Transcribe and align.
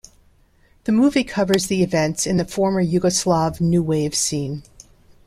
The 0.85 0.91
movie 0.91 1.23
covers 1.23 1.67
the 1.67 1.83
events 1.83 2.25
in 2.25 2.37
the 2.37 2.45
former 2.45 2.83
Yugoslav 2.83 3.61
new 3.61 3.83
wave 3.83 4.15
scene. 4.15 4.63